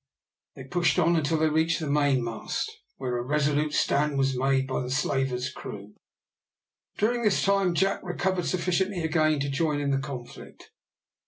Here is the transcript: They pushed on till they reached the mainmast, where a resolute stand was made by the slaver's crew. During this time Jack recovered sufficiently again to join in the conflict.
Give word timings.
They 0.55 0.63
pushed 0.63 0.97
on 0.97 1.23
till 1.23 1.37
they 1.37 1.47
reached 1.49 1.79
the 1.79 1.85
mainmast, 1.87 2.71
where 2.97 3.17
a 3.17 3.21
resolute 3.21 3.71
stand 3.73 4.17
was 4.17 4.35
made 4.35 4.65
by 4.65 4.81
the 4.81 4.89
slaver's 4.89 5.51
crew. 5.53 5.93
During 6.97 7.21
this 7.21 7.43
time 7.43 7.75
Jack 7.75 7.99
recovered 8.01 8.47
sufficiently 8.47 9.01
again 9.03 9.39
to 9.41 9.47
join 9.47 9.79
in 9.79 9.91
the 9.91 9.99
conflict. 9.99 10.71